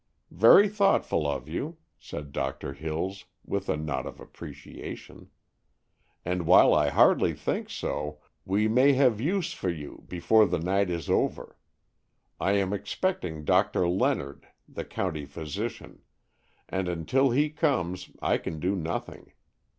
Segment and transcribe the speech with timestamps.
[0.31, 5.29] "Very thoughtful of you," said Doctor Hills, with a nod of appreciation;
[6.25, 10.89] "and while I hardly think so, we may have use for you before the night
[10.89, 11.55] is over.
[12.39, 16.01] I am expecting Doctor Leonard, the county physician,
[16.67, 19.33] and until he comes I can do nothing.